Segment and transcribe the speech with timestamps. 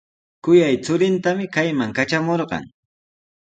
[0.43, 2.63] Kuyay churintami kayman katramurqan.